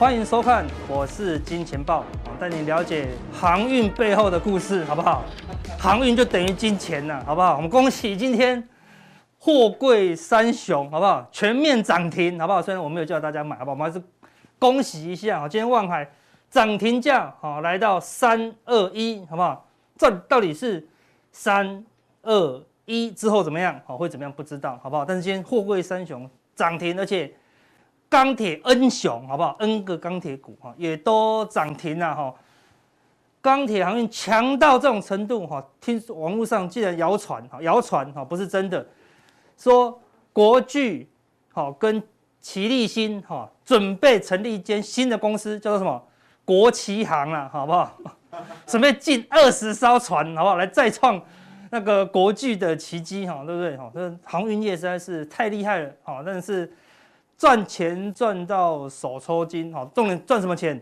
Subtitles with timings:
[0.00, 2.06] 欢迎收看，我是金钱豹，
[2.38, 5.22] 带你了解航运背后的故事，好不好？
[5.78, 7.56] 航运就等于金钱呐，好不好？
[7.56, 8.66] 我们恭喜今天
[9.38, 11.28] 货柜三雄，好不好？
[11.30, 12.62] 全面涨停，好不好？
[12.62, 13.72] 虽然我没有叫大家买，好不好？
[13.72, 14.02] 我们还是
[14.58, 16.10] 恭喜一下，今天万海
[16.48, 19.68] 涨停价好来到三二一，好不好？
[19.98, 20.88] 这到底是
[21.30, 21.84] 三
[22.22, 23.78] 二一之后怎么样？
[23.84, 24.32] 好，会怎么样？
[24.32, 25.04] 不知道，好不好？
[25.04, 27.30] 但是今天货柜三雄涨停，而且。
[28.10, 32.34] 钢铁 N 雄好不好？N 个钢铁股哈也都涨停了哈。
[33.40, 38.84] 钢铁航运强到这种程度哈，听说网络上竟然谣传哈，谣传哈不是真的，
[39.56, 39.96] 说
[40.32, 41.08] 国巨
[41.52, 42.02] 好跟
[42.40, 46.02] 齐立新哈准备成立一间新的公司，叫做什么
[46.44, 47.96] 国旗行啊，好不好？
[48.66, 50.56] 准备进二十艘船，好不好？
[50.56, 51.22] 来再创
[51.70, 53.76] 那个国巨的奇迹哈，对不对？
[53.76, 56.70] 哈，这航运业实在是太厉害了哈，但是。
[57.40, 60.78] 赚钱赚到手抽筋，好，重点赚什么钱？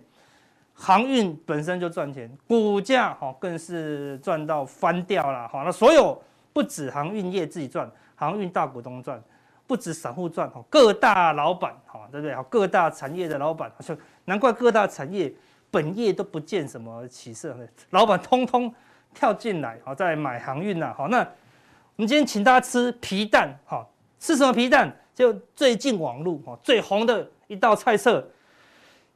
[0.75, 6.21] 航运本身就赚钱，股价好更是赚到翻掉了，好，那所有
[6.53, 9.23] 不止航运业自己赚，航运大股东赚，
[9.69, 12.35] 不止散户赚，好，各大老板，好，对不对？
[12.35, 15.33] 好各大产业的老板，就难怪各大产业
[15.71, 17.57] 本业都不见什么起色，
[17.91, 18.75] 老板通通
[19.15, 24.93] 跳进来，好，再买航运呐，好，那我们今天请大家吃皮蛋，好，吃什么皮蛋？
[25.19, 28.25] 就最近网络哈最红的一道菜色，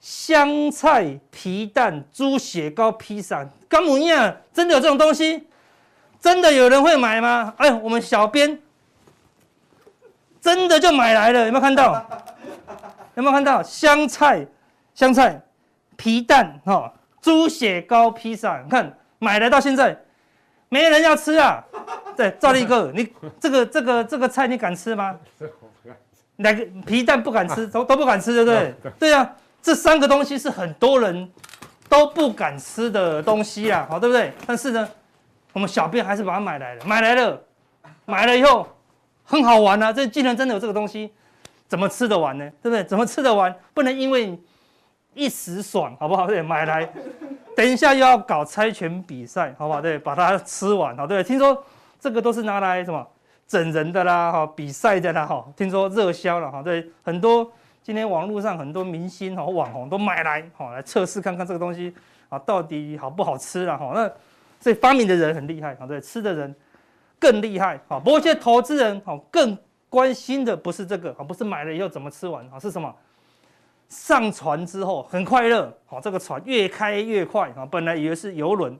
[0.00, 4.36] 香菜皮蛋猪血糕披萨，干么样？
[4.52, 5.46] 真的有这种东西？
[6.18, 7.54] 真的有人会买吗？
[7.56, 8.60] 哎，我们小编
[10.40, 12.04] 真的就买来了，有没有看到？
[13.14, 14.44] 有没有看到香菜
[14.96, 15.40] 香菜
[15.94, 18.60] 皮蛋哈猪血糕披萨？
[18.60, 19.96] 你看买来到现在
[20.68, 21.64] 没人要吃啊！
[22.16, 23.08] 对，赵立哥，你
[23.38, 25.16] 这个这个这个菜你敢吃吗？
[26.42, 28.92] 两个皮蛋不敢吃，都都不敢吃，对不对？
[28.98, 31.30] 对啊，这三个东西是很多人
[31.88, 34.32] 都不敢吃的东西啊，好，对不对？
[34.46, 34.88] 但是呢，
[35.52, 37.40] 我们小编还是把它买来了，买来了，
[38.04, 38.66] 买了以后
[39.24, 39.92] 很好玩啊！
[39.92, 41.12] 这竟然真的有这个东西，
[41.68, 42.50] 怎么吃得完呢？
[42.62, 42.84] 对不对？
[42.84, 43.54] 怎么吃得完？
[43.72, 44.38] 不能因为
[45.14, 46.26] 一时爽，好不好？
[46.26, 46.88] 对，买来，
[47.54, 49.80] 等一下又要搞猜拳比赛，好不好？
[49.80, 51.22] 对，把它吃完，好，对。
[51.22, 51.64] 听说
[52.00, 53.06] 这个都是拿来什么？
[53.52, 57.52] 整人的啦，哈，比赛的啦，哈，听说热销了，哈，对，很多
[57.82, 61.94] 今天网络上很多明星哈、网红都买来，哈，来测试看看这个东西
[62.30, 64.10] 啊，到底好不好吃了，哈，那
[64.58, 66.54] 所以发明的人很厉害，啊，对，吃的人
[67.18, 69.54] 更厉害，啊，不过现在投资人，哈，更
[69.90, 72.90] 关心的不是这个，啊，不是买了以后怎么吃完，啊，是什么？
[73.90, 78.74] 上船之后很快乐，好，这个船越开越快，啊，本来以为是游轮，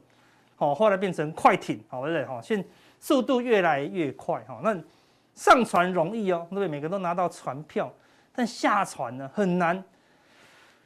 [0.56, 2.24] 好，后来变成快艇，好，对不对？
[2.24, 2.64] 哈，现
[3.02, 4.72] 速度越来越快哈，那
[5.34, 6.68] 上船容易哦，对不对？
[6.68, 7.92] 每个人都拿到船票，
[8.32, 9.82] 但下船呢很难。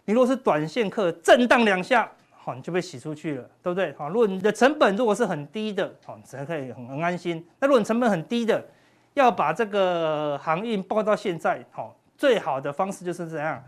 [0.06, 3.92] 你如果是短线客，震荡两下，好，你就被洗出去了，对不对？
[3.98, 7.46] 好，如果你的成本如果是很低的，好，你才可以很很安心。
[7.60, 8.66] 那如果你成本很低的，
[9.12, 13.62] 要把这个航运报到现在，好，最好的方式就是怎样？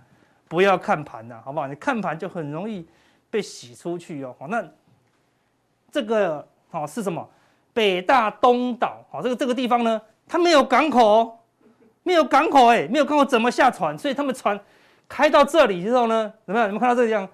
[0.48, 1.66] 不要看盘呐，好不好？
[1.66, 2.88] 你看盘就很容易
[3.28, 4.34] 被洗出去哦。
[4.38, 4.66] 好，那
[5.92, 7.28] 这个好是什么？
[7.78, 11.38] 北大东岛，好，这个这个地方呢，它没有港口，
[12.02, 13.96] 没有港口，哎，没有港口怎么下船？
[13.96, 14.58] 所以他们船
[15.08, 16.68] 开到这里之后呢，怎么样？
[16.68, 17.28] 你们看到这个地方，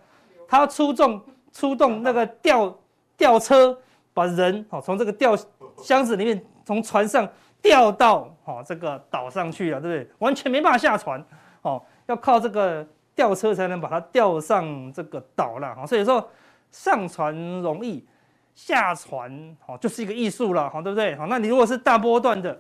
[0.47, 1.19] 他要出动
[1.51, 2.79] 出动那个吊
[3.17, 3.75] 吊车，
[4.13, 5.35] 把人好从这个吊
[5.79, 7.27] 箱子里面从船上
[7.63, 10.11] 吊到好这个岛上去了，对不对？
[10.19, 11.25] 完全没办法下船，
[11.63, 16.29] 哦，要靠这个吊车才能把它吊上这个岛了，好，所以说
[16.71, 18.05] 上船容易。
[18.55, 21.17] 下船哦，就是一个艺术了，好，对不对？
[21.17, 22.57] 好，那你如果是大波段的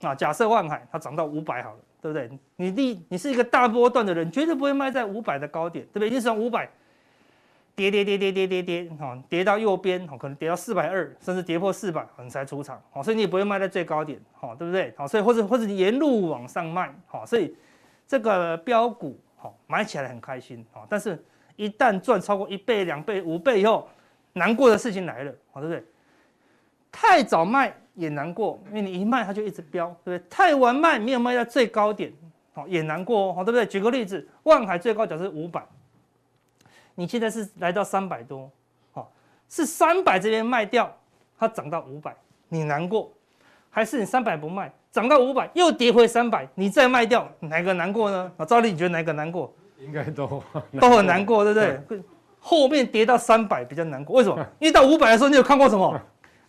[0.00, 2.30] 啊，假设万海它涨到五百好了，对不对？
[2.56, 6.08] 你第你是一个大波段的人，绝对不会卖在五百的高点，对不对？
[6.08, 6.66] 你从五百
[7.76, 14.94] 跌跌跌跌跌跌跌，好，跌到右边，好，可能跌到四百二，甚至跌破四百，你才出场，好，所以你也不会卖在最高点，好，对不对？
[14.96, 17.54] 好，所以或者或者你沿路往上卖，好，所以
[18.08, 21.22] 这个标股好买起来很开心，好，但是
[21.56, 23.86] 一旦赚超过一倍、两倍、五倍以后。
[24.32, 25.84] 难过的事情来了，好，对不对？
[26.92, 30.28] 太早卖也难过，因为你一卖它就一直飙，对不对？
[30.28, 32.12] 太晚卖没有卖到最高点，
[32.52, 33.64] 好，也难过，好，对不对？
[33.66, 35.64] 举个例子，万海最高价是五百，
[36.94, 38.50] 你现在是来到三百多，
[38.92, 39.12] 好，
[39.48, 40.96] 是三百这边卖掉，
[41.38, 42.14] 它涨到五百，
[42.48, 43.12] 你难过，
[43.70, 48.32] 还是你三百不卖，涨到五百又跌回三百，你再卖掉，哪个难过呢？
[48.36, 49.52] 啊，赵丽，你觉得哪个难过？
[49.78, 50.42] 应该都
[50.78, 52.02] 都很难过，对不对？
[52.40, 54.36] 后面跌到三百比较难过，为什么？
[54.58, 56.00] 因为到五百的时候，你有看过什么？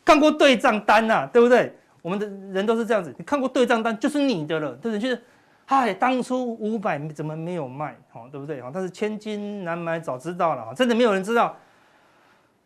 [0.03, 1.75] 看过对账单呐、啊，对不对？
[2.01, 4.99] 我们的人都是这样子，你看过对账单就是你的了，对不对？
[4.99, 5.21] 就是
[5.65, 7.95] 嗨，当初五百怎么没有卖？
[8.09, 8.59] 好，对不对？
[8.61, 11.55] 好，但是千金难买早知道了，真的没有人知道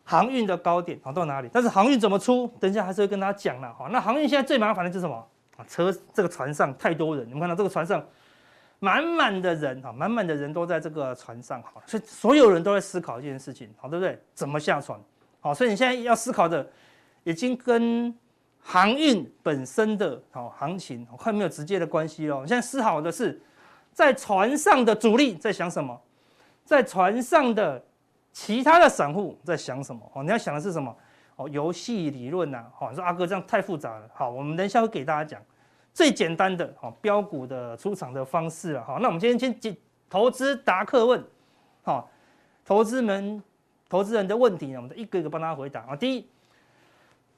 [0.03, 1.49] 航运的高点好到哪里。
[1.51, 2.47] 但是航运怎么出？
[2.59, 3.73] 等一下还是会跟大家讲了。
[3.77, 5.15] 好，那航运现在最麻烦的就是什么？
[5.57, 8.01] 啊，车这个船上太多人，你们看到这个船上
[8.79, 14.19] 满满的人，哈，满满的人都在这个船上，哈，所以所有人都在思考一件事情，好，对不对？
[14.33, 14.99] 怎么下船？
[15.39, 16.67] 好，所以你现在要思考的，
[17.23, 18.13] 已经跟
[18.59, 22.37] 航运本身的好行情我快没有直接的关系了。
[22.47, 23.39] 现在思考的是，
[23.93, 25.99] 在船上的主力在想什么？
[26.63, 27.83] 在船上的
[28.31, 30.01] 其他的散户在想什么？
[30.13, 30.95] 哦，你要想的是什么？
[31.35, 34.09] 哦，游戏理论呐，好，你说阿哥这样太复杂了。
[34.13, 35.39] 好，我们等一下会给大家讲
[35.95, 38.83] 最简单的，好，标股的出场的方式了。
[38.83, 39.75] 哈，那我们今天先进
[40.09, 41.23] 投资达客问，
[41.83, 42.11] 好，
[42.65, 43.41] 投资们
[43.87, 45.95] 投资人的问题呢，我们一个一个帮他回答啊。
[45.95, 46.27] 第一，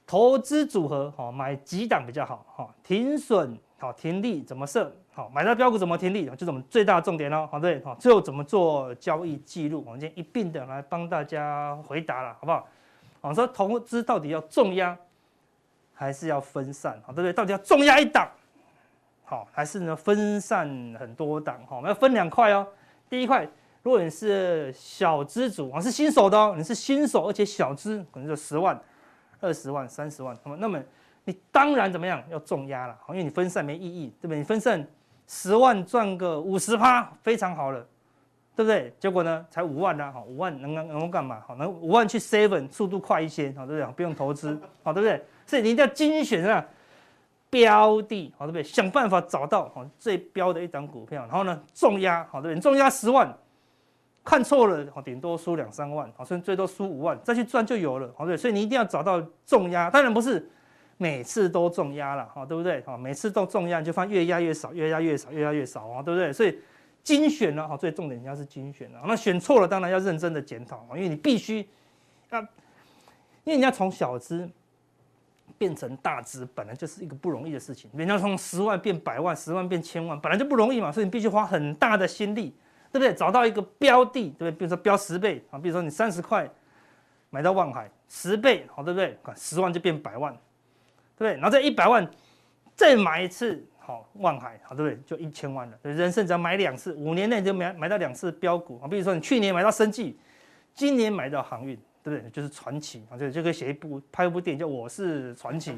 [0.07, 2.43] 投资组合，好，买几档比较好？
[2.55, 4.91] 哈，停损，好，停利怎么设？
[5.13, 6.25] 好，买到标股怎么停利？
[6.31, 7.47] 就是我们最大的重点喽。
[7.51, 9.83] 好，对，好，最后怎么做交易记录？
[9.85, 12.67] 我们今天一并的来帮大家回答了，好不好？
[13.21, 14.97] 我说投资到底要重压
[15.93, 16.99] 还是要分散？
[17.05, 17.31] 好，对不对？
[17.31, 18.27] 到底要重压一档，
[19.29, 21.59] 好，还是呢分散很多档？
[21.67, 22.65] 好，我们要分两块哦。
[23.09, 23.45] 第一块，
[23.83, 28.79] 如果你是小资主，啊，是新手的哦，你是新手，而且小资，可能就十万、
[29.41, 30.81] 二十万、三十万，那么，那么
[31.25, 32.97] 你当然怎么样要重压了？
[33.05, 34.37] 好，因为你分散没意义，对不对？
[34.37, 34.87] 你分散
[35.27, 37.85] 十万赚个五十趴，非常好了。
[38.55, 38.91] 对不对？
[38.99, 41.39] 结果呢，才五万呢，好，五万能能能够干嘛？
[41.47, 43.93] 好，能五万去 seven，速度快一些，好，对不对？
[43.93, 45.23] 不用投资，好，对不对？
[45.45, 46.65] 所以你一定要精选啊，
[47.49, 48.63] 标的，好，对不对？
[48.63, 52.61] 想办法找到好最标的一档股票，然后呢，重压，好，对不对？
[52.61, 53.35] 重压十万，
[54.23, 60.49] 看错了，好，顶多输两三万，好，甚至最多输五万，再去赚就有了，好，对，所以你一定要找到重压，当然不是
[60.97, 62.83] 每次都重压了，好，对不对？
[62.85, 66.31] 好，每次都重压，你就发现越压越少，越压越少，越压越少啊，对不对？
[66.31, 66.57] 所以。
[67.03, 68.99] 精选了哈，最重点人家是精选了。
[69.07, 71.65] 那选错了，当然要认真的检讨啊，因为你必须
[72.31, 74.49] 要，因为你要从小资
[75.57, 77.89] 变成大资，本来就是一个不容易的事情。
[77.95, 82.55] 人家从十万变百万，十万变千万，本来就不容易嘛，所以你必须花很大的心力，
[82.91, 83.13] 对不对？
[83.13, 84.51] 找到一个标的，对不对？
[84.51, 86.49] 比如说标十倍啊，比如说你三十块
[87.29, 89.17] 买到万海，十倍，好，对不对？
[89.35, 90.33] 十万就变百万，
[91.17, 91.33] 对不对？
[91.33, 92.09] 然后这一百万
[92.75, 93.65] 再买一次。
[93.79, 95.01] 好，万海，好，对不对？
[95.05, 95.77] 就一千万了。
[95.81, 98.85] 人生只要买两次，五年内就买买到两次标股啊。
[98.85, 100.19] 比如说你去年买到生技，
[100.73, 102.29] 今年买到航运，对不对？
[102.29, 105.71] 就是传奇啊，就就可以写一部拍一部电影叫《我是传奇》。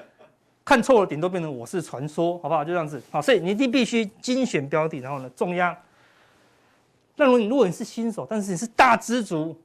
[0.62, 2.62] 看错了，顶多变成我是传说，好不好？
[2.62, 3.00] 就这样子。
[3.10, 5.76] 好，所以你一定必须精选标的，然后呢，重压。
[7.16, 9.56] 那如果你如果你是新手，但是你是大资族，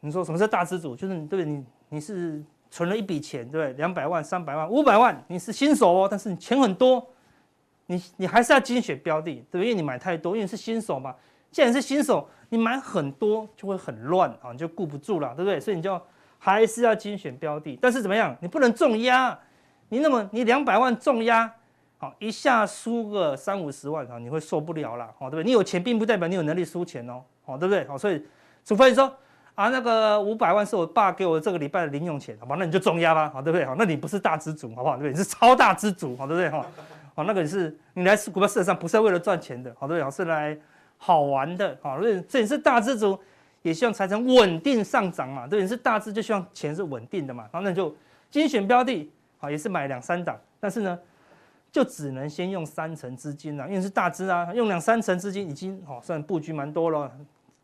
[0.00, 0.96] 你说什么是大资族？
[0.96, 1.44] 就是你对？
[1.44, 3.72] 你你是存了一笔钱，对不对？
[3.76, 7.06] 两百万、三百万、五百万，你是新手哦，但是你钱很多。
[7.86, 9.64] 你你还是要精选标的，对不对？
[9.64, 11.14] 因为你买太多，因为你是新手嘛。
[11.50, 15.58] 既然是新手，你买很多就会很乱啊，你就顾不住了，对不对？
[15.58, 16.00] 所以你就
[16.38, 17.76] 还是要精选标的。
[17.82, 18.36] 但是怎么样？
[18.40, 19.36] 你不能重压，
[19.88, 21.52] 你那么你两百万重压，
[21.98, 25.44] 好一下输个三五十万啊，你会受不了了，哦，对不对？
[25.44, 27.84] 你有钱并不代表你有能力输钱哦，哦，对不对？
[27.88, 28.24] 好，所以
[28.64, 29.12] 除非你说
[29.56, 32.54] 啊，那个五百万是我爸给我这个礼拜的零用钱，好吧？
[32.56, 33.66] 那你就重压吧，好，对不对？
[33.66, 34.96] 好，那你不是大资主，好不好？
[34.96, 35.10] 对不对？
[35.10, 36.48] 你是超大资主，好，对不对？
[36.48, 36.64] 哈。
[37.16, 40.10] 好，那个是你来股票市场上不是为了赚钱的，好对不对？
[40.10, 40.56] 是来
[41.06, 43.18] 好玩的，啊，所以这也是大资族
[43.60, 47.94] 也希望财产稳定上涨嘛，对，你是大资就希望钱是稳定的嘛，然后那就
[48.30, 50.98] 精选标的，啊，也是买两三档，但是呢，
[51.70, 57.12] 就只能先用三成资金了，因为是大资啊，用两三成资金已经好算布局蛮多了，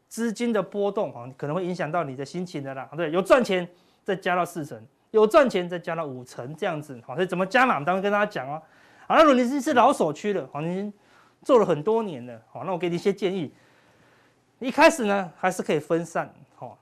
[0.07, 3.67] 资金的波动啊，可能会影响到你的心情的啦，对，有赚钱
[4.05, 4.79] 再加到四成，
[5.13, 8.61] 有赚钱再加到五成这样子，好，所以怎么加码，我们待会跟大家讲哦。
[9.07, 10.93] 好，那如果你是老手区的，好，你
[11.43, 13.53] 做了很多年了，好，那我给你一些建议。
[14.59, 16.77] 一开始呢，还是可以分散，好。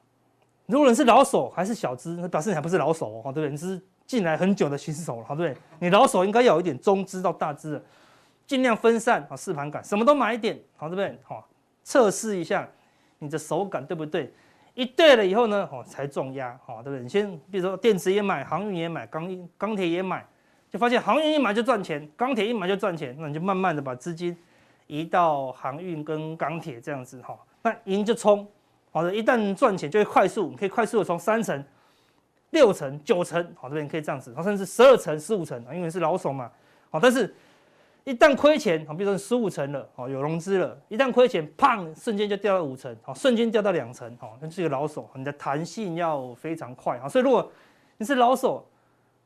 [0.67, 3.50] 如果你是老手还是小资，那表示你还不是老手哦，对不对？
[3.50, 5.61] 你是进来很久的新手了，好，对不对？
[5.79, 7.83] 你老手应该要有一点中资到大资的，
[8.47, 11.19] 尽量分散，好，试盘感，什么都买一点，好，对不对？
[11.23, 11.49] 好，
[11.85, 12.69] 测试一下
[13.21, 14.33] 你的手感对不对？
[14.75, 17.03] 一对了以后呢，好，才重压，好，对不对？
[17.03, 20.27] 你先比如说电池也买，航运也买，钢钢铁也买。
[20.71, 24.37] 就发现航运一买就赚钱，钢铁一买就赚钱，那你就慢慢的把资金
[24.88, 28.45] 移到航运跟钢铁这样子哈，那赢就冲，
[28.90, 31.64] 好的，一旦赚钱就会快速，你可以快速的从三成、
[32.50, 36.50] 六成、九成，好这边可以这样子，甚至十二成、十五成啊，因为是老手嘛，
[36.90, 37.33] 好，但是
[38.04, 47.52] 一旦亏钱，好，比如说十五成了，好有融资了，一旦亏钱，砰，瞬间就掉到五成，好，瞬间掉到两成，好，那是一个老手，你的弹性要非常快啊，所以如果
[47.99, 48.66] 你是老手。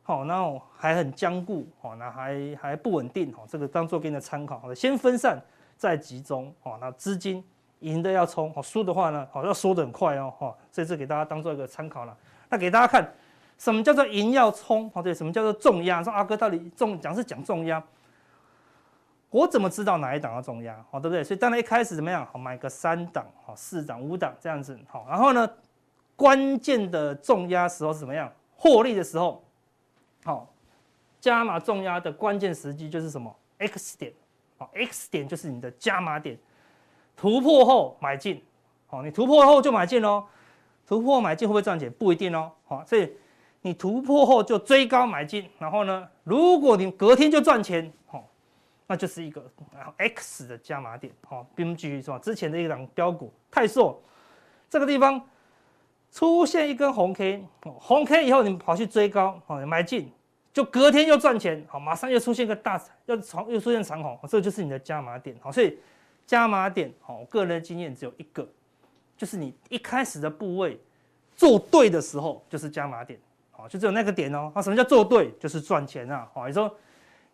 [0.05, 5.41] 好，那还很僵固，好，那还还不稳定，好，这个当做给你的参考，好，先分散
[5.83, 7.45] 再集中，好，那资金
[7.81, 12.17] 赢的要冲，好，输的话呢，好，要缩得很快哦，哈，这给大家当做一个参考了。
[12.49, 13.13] 那给大家看，
[13.59, 14.89] 什么叫做赢要冲？
[14.95, 16.01] 哦，对，什么叫做重压？
[16.01, 17.83] 说阿哥到底重讲是讲重压，
[19.31, 20.73] 我怎么知道哪一档要重压？
[20.89, 21.25] 好，对不对？
[21.25, 22.25] 所以当然一开始怎么样？
[22.31, 25.51] 好，买个三档，好，四档、五档这样子，好，然后呢，
[26.15, 28.33] 关键的重压时候是怎么样？
[28.55, 29.43] 获利的时候。
[30.23, 30.49] 好，
[31.21, 34.13] 加码重压的关键时机就是什么？X 点，
[34.63, 36.39] 好，X 点就是你的加码点，
[37.17, 38.41] 突破后买进，
[38.87, 40.25] 好，你突破后就买进喽，
[40.87, 41.91] 突破买进会不会赚钱？
[41.91, 43.13] 不一定哦，好，所以
[43.63, 48.25] 你突破后就追高买进，然后呢，如果你隔天就赚钱，好，
[48.87, 49.45] 那就是一个
[49.97, 54.01] X 的加码点，好，比如举例说，之前的一档标股泰硕，
[54.71, 55.21] 这个地方。
[56.15, 60.13] 出现一根红 K，红 K 以后你跑去追高，好买进，
[60.53, 65.79] 就隔天又赚钱，好马上又出现个大又长又出现长红，这就是你的加码点，好，所以
[66.27, 68.47] 加码点，好，我个人的经验只有一个，
[69.17, 70.79] 就是你一开始的部位
[71.35, 73.19] 做对的时候就是加码点，
[73.51, 75.33] 好，就只有那个点哦，那，什么叫做对？
[75.41, 76.75] 就是赚钱啊，好，你说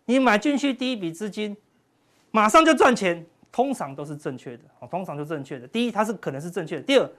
[0.05, 1.55] 你买进去第一笔资金，
[2.31, 7.09] 马上就赚钱，通常都是正确的，好，通常就正确的，第一它是可能是正确的，第二。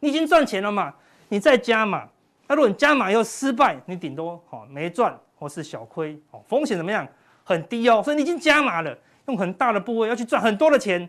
[0.00, 0.94] 你已经赚钱了嘛？
[1.28, 2.08] 你再加码，
[2.46, 7.06] 那如果你加码又失败，你顶多好没赚或是小亏，哦，风险怎么样？
[7.44, 8.02] 很低哦。
[8.02, 11.08] 所以你已经加码了，用很大的部位要去赚很多的钱，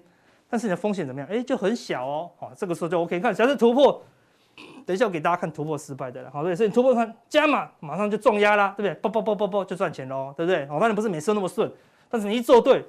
[0.49, 1.29] 但是你的风险怎么样？
[1.29, 2.31] 哎，就很小哦。
[2.37, 3.19] 好，这个时候就 OK。
[3.19, 4.03] 看，只要是突破，
[4.85, 6.31] 等一下我给大家看突破失败的了。
[6.31, 8.93] 好，对，所以你突破看加码，马上就重压啦，对不对？
[9.01, 10.65] 啵啵啵啵啵就赚钱喽，对不对？
[10.67, 11.71] 好，当然不是每次都那么顺，
[12.09, 12.85] 但是你一做对，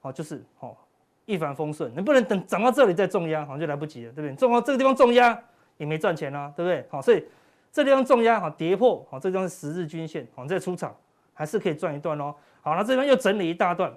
[0.00, 0.76] 好，就是好。
[1.24, 4.34] 一帆风顺，你不能等涨到这里再重压，好像就来不及了，对不对？
[4.34, 5.40] 重到这个地方重压
[5.76, 6.84] 也没赚钱啊，对不对？
[6.90, 7.24] 好，所以
[7.72, 10.94] 这地方重压哈跌破，好，这地方是十日均线，好，再出场
[11.32, 12.34] 还是可以赚一段哦。
[12.60, 13.92] 好，那这边又整理一大段，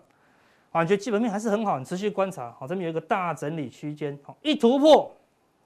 [0.72, 5.15] 好，你觉得基本面还是很好，你持续观察，好，这边有一个大整理区间，好，一突破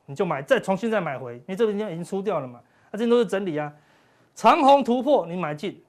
[0.07, 2.59] 你就买，再重新再买回，因为这边已经出掉了嘛，
[2.91, 3.71] 那这边都是整理啊，
[4.33, 5.81] 长虹突破你买进，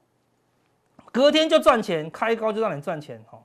[1.11, 3.43] 隔天就赚钱，开高就让你赚钱，好，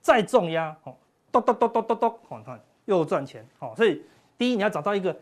[0.00, 0.96] 再重压，好。
[1.30, 4.02] 咚咚咚咚咚咚，好，看又赚钱，好，所以
[4.38, 5.14] 第一你要找到一个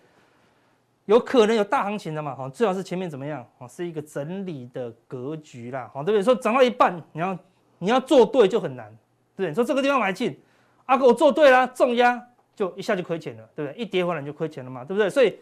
[1.07, 6.23] 有可能有大行情的嘛，好，最好是前面怎么样，好，是一个整理的格局啦，好，对不对？
[6.23, 7.39] 说涨到一半，你要
[7.79, 8.89] 你要做对就很难，
[9.35, 9.55] 对不对？
[9.55, 10.39] 说这个地方买进，
[10.85, 12.23] 阿哥我做对啦，重压
[12.55, 13.83] 就一下就亏钱了，对不对？
[13.83, 15.09] 一跌回来你就亏钱了嘛，对不对？
[15.09, 15.39] 所以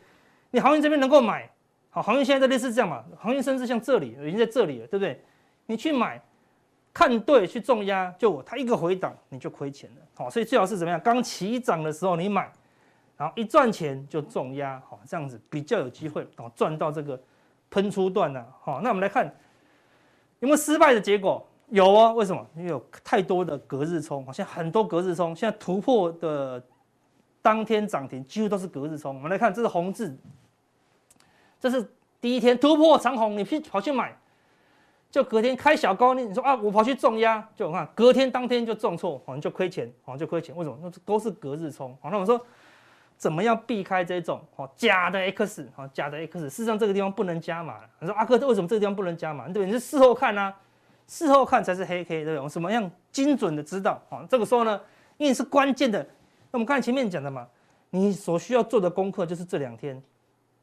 [0.51, 1.51] 你航运这边能够买，
[1.91, 5.23] 好，航运现在类似这样嘛，航运甚至像这里已经在这里了，对不对？
[5.67, 6.23] 你去买。
[6.97, 11.01] 看对去重压，就我它一个回档你就亏钱了，好，所以最好是怎么样？
[11.01, 12.49] 刚起涨的时候你买，
[13.17, 17.21] 然后一赚钱就重压，好，这样子比较有机会哦赚到这个
[17.71, 19.27] 喷出段了，好，那我们来看
[20.41, 21.47] 有没有失败的结果？
[21.69, 22.47] 有哦，为什么？
[22.57, 26.63] 因为有太多的隔日冲，好像很多隔日冲，现在突破的
[27.41, 29.15] 当天涨停几乎都是隔日冲。
[29.15, 30.17] 我们来看，这是红字，
[31.59, 31.91] 这是
[32.21, 34.17] 第一天突破长虹，你去跑去买。
[35.11, 40.55] 就隔天开小高，你你说啊，我跑去重压，就我看隔天当天就重挫，好像就亏钱，好像就亏钱。
[40.57, 40.77] 为什么？
[40.83, 41.97] 那都是隔日冲。
[42.03, 42.39] 好，那我说
[43.17, 46.41] 怎么样避开这种哦假的 X，好假的 X。
[46.41, 47.81] 事实上这个地方不能加码。
[48.01, 49.49] 你说阿哥，为什么这个地方不能加码？
[49.49, 50.55] 对，你是事后看啊，
[51.07, 52.41] 事后看才是黑 K，对不对？
[52.41, 54.01] 我什么样精准的知道？
[54.09, 54.81] 好，这个时候呢，
[55.17, 56.01] 因为是关键的。
[56.51, 57.47] 那我们看前面讲的嘛，
[57.91, 60.03] 你所需要做的功课就是这两天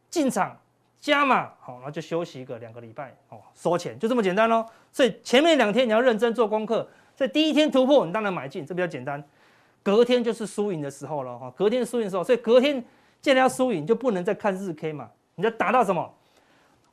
[0.10, 0.58] 进场。
[1.00, 4.64] 加码好，然后就休息一个两个礼拜哦，收钱就这么简单喽。
[4.92, 9.20] 所以前面两天你要认真做功课，所以第一天突破你当然买进，这比较简单。
[9.84, 12.84] 隔天就是输赢的时候了哈，隔天输赢的时候，所以隔天
[13.22, 16.12] 既然要输赢，就不能再看日 K 嘛，你就打到什么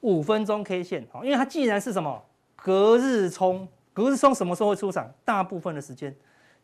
[0.01, 2.23] 五分钟 K 线哈，因为它既然是什么
[2.57, 5.13] 隔日冲，隔日冲什么时候会出场？
[5.25, 6.15] 大部分的时间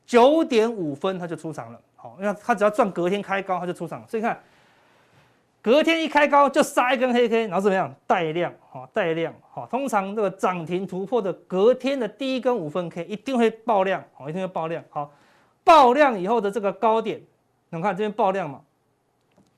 [0.07, 4.39] 九点五分它就出场了，好，因为它只要赚隔天开高它就出场了，所以看。
[5.63, 8.53] 隔天一开高就杀一根黑 K，然后怎么样带量？
[8.71, 15.11] 哈，带量，哈，通常这个涨停突破的隔天的第一根五分 K 一定会爆量，好，一定会爆量，好，
[15.65, 17.21] 爆量以后的这个高点，
[17.71, 18.61] 你看这边爆量嘛，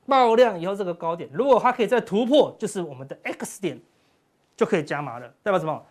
[0.07, 3.79] 爆量以后这个高点，如果它可以再突破，就是我们的 X 点，
[4.55, 5.85] 就可以加码了，代表什么？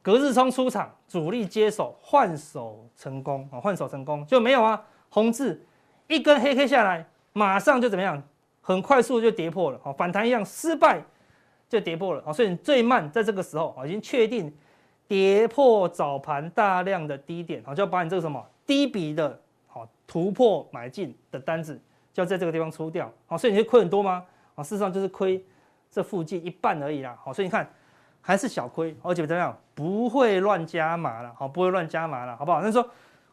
[0.00, 4.80] 隔日冲出场，主力接手换手成功，啊，换手成功就没有啊，
[5.10, 5.60] 红字
[6.06, 8.22] 一根黑 K 下来，马上就怎么样？
[8.60, 11.00] 很快速就跌破了，好，反弹一样失败
[11.68, 14.52] 就跌破了，好，所以你最慢在这个时候，好，已经确定
[15.08, 21.80] 跌破早盘大量的低点，好，就要把你这个什么低笔的，好，突破买进的单子
[22.12, 24.24] 就要在这个地方出掉，好，所以你会亏很多吗？
[24.54, 25.44] 啊，事实上就是亏
[25.90, 27.68] 这附近一半而已啦，好，所以你看
[28.20, 29.56] 还是小亏，而且怎么样？
[29.74, 32.60] 不会乱加码了，好，不会乱加码了，好不好？
[32.62, 32.82] 那说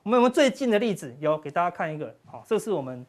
[0.04, 1.16] 我们有没有最近的例子？
[1.20, 3.06] 有，给大家看一个，好，这是我们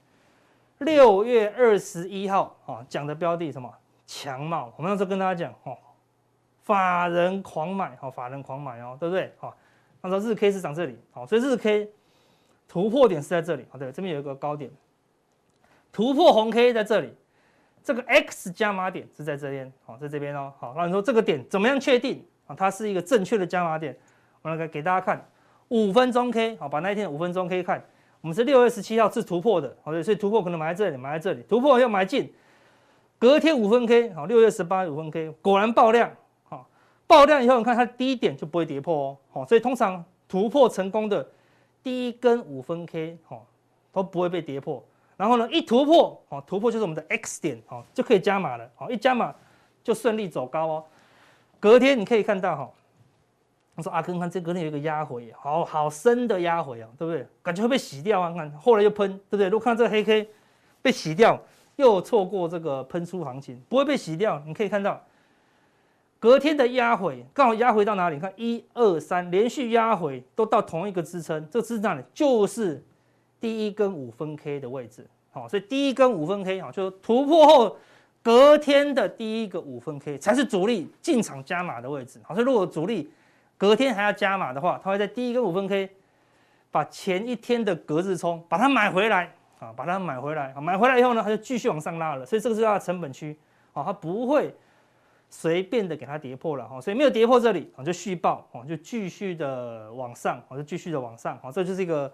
[0.78, 3.72] 六月二十一号啊讲的标的什么？
[4.06, 4.72] 强茂。
[4.76, 5.76] 我们那时候跟大家讲，哦，
[6.62, 9.32] 法人狂买，好，法人狂买哦，对不对？
[9.38, 9.56] 好，
[10.02, 11.90] 那时候日 K 是涨这里，好，所以日 K
[12.68, 14.70] 突破点是在这里，好，对，这边有一个高点，
[15.92, 17.12] 突破红 K 在这里。
[17.86, 22.56] 这个 X 加码点是在这边，好，在这边哦，好，那你说这个点怎么样确定啊？
[22.56, 23.94] 它是一个正确的加码点，
[24.40, 25.22] 我来给给大家看
[25.68, 27.84] 五分钟 K，好，把那一天五分钟 K 看，
[28.22, 32.32] 我们是六月十七号是突破的，好，所以突破可能买在这里，买在这里，突破要买进，
[33.18, 36.10] 隔天五分 K，好，六月十八五分 K 果然爆量，
[36.44, 36.66] 好，
[37.06, 41.28] 爆量以后你看它低点就不会跌破哦，好，所以通常突破成功的
[41.84, 43.46] 第一根五分 K，好，
[43.92, 44.82] 都不会被跌破。
[45.16, 49.32] 然后呢，一突破，哦，突破就是我们的 X 点，哦，就可以加码了，哦，一加码
[49.84, 50.84] 就顺利走高哦。
[51.60, 52.70] 隔天你可以看到，哈，
[53.76, 57.24] 我说阿根看这隔天有一个压回，好好深的压回啊，对不对？
[57.42, 59.48] 感觉会被洗掉啊，看后来又喷，对不对？
[59.48, 60.28] 如果看到这个黑 K
[60.82, 61.40] 被洗掉，
[61.76, 64.42] 又错过这个喷出行情，不会被洗掉。
[64.46, 65.00] 你可以看到
[66.18, 68.16] 隔天的压回，刚好压回到哪里？
[68.16, 72.02] 你看一二三，连续压回都到同一个支撑，这个支撑哪里？
[72.12, 72.84] 就是。
[73.40, 77.76] 第一根五分 K 的位置，好，所以第一根五分 K 啊，就是突破后
[78.22, 83.12] 隔天的第一个五分 K 才是主力进场加码的位置，好，所以如果主力
[83.58, 85.90] 隔天还要加码的话，他会在第一根五分 K
[86.70, 93.36] 把前一天的隔日冲把它买回来，啊，把它买回来，买回来以后呢，他就继续往上拉了，所以这个是它的成本区，
[93.74, 94.54] 啊，它不会
[95.36, 102.12] 随便的给它跌破了，哈，所以没有跌破这里，啊，就续抱，啊，就继续的往上，啊，就继续的往上，啊，这就是一个。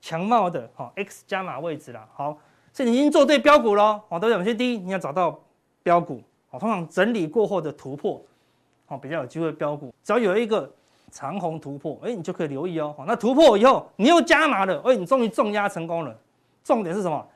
[0.00, 2.38] 强貌的哈 X 加码位置了，好，
[2.72, 4.38] 所以你已经做对标股了，好，对不对？
[4.38, 5.36] 首先第一，你要找到
[5.82, 8.24] 标股，好，通常整理过后的突破，
[8.86, 9.92] 好，比较有机会标股。
[10.04, 10.72] 只要有一个
[11.10, 12.94] 长红突破，哎，你就可以留意哦。
[12.96, 16.16] 好，那突破以后，你又加码了，哎，你终于重压成功了。
[16.62, 17.26] 重点是什么？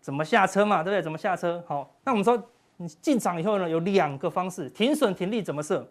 [0.00, 1.02] 怎么下车嘛，对不对？
[1.02, 1.62] 怎么下车？
[1.66, 2.42] 好，那我们说
[2.80, 5.86] 你进场以后呢，有两个方式，停损停利怎么设？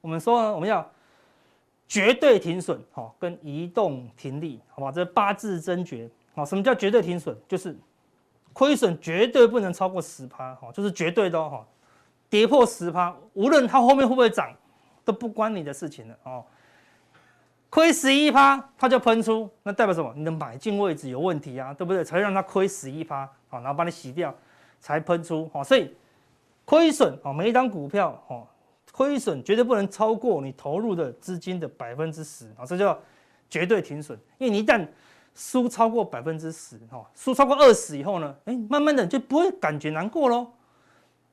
[0.00, 0.84] 我们说呢，我们要。
[1.88, 7.36] 绝对停损，好，跟移动停利，好吧，这八字真诀，好，什么叫绝对停损？
[7.46, 7.76] 就是
[8.54, 11.66] 亏损绝对不能超过十趴，好，就是绝对的哈，
[12.30, 14.50] 跌破十趴，无论它后面会不会涨，
[15.04, 16.42] 都不关你的事情了，哦。
[17.68, 20.14] 亏十一趴，它就喷出，那代表什么？
[20.16, 22.02] 你的买进位置有问题啊，对不对？
[22.02, 24.34] 才会让它亏十一趴，好，然后把你洗掉，
[24.80, 25.94] 才喷出，好，所以
[26.64, 28.48] 亏损，好，每一张股票，好。
[28.92, 32.98] 亏损绝对不能超过你投入的资金的百分之十啊，这叫
[33.48, 34.18] 绝对停损。
[34.36, 34.86] 因为你一旦
[35.34, 40.46] 输超过百分之十，哈，输超过二十以后呢，哎，慢慢的就不会感觉难过喽，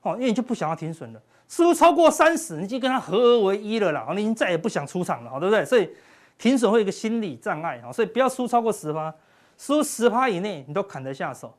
[0.04, 1.22] 哦，因为你就不想要停损了。
[1.50, 5.66] 输超过三十，你就跟它合而为一了啦，你已经再也不想出场了，对不对？
[5.66, 5.90] 所以
[6.38, 9.14] 停损会有一个心理障碍啊，所以不要输超过十趴，
[9.58, 11.54] 输十趴以内你都砍得下手，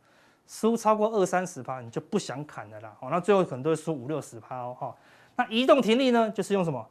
[0.51, 4.93] 输超过二三十趴你就不想砍了啦，哦，那最后可能都会输五六十趴哦，哈。
[5.37, 6.85] 那移动停利呢，就是用什么